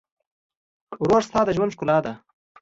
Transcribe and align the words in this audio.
ورور 1.03 1.21
ستا 1.27 1.39
د 1.45 1.49
ژوند 1.55 1.73
ښکلا 1.75 1.97
ده. 2.05 2.13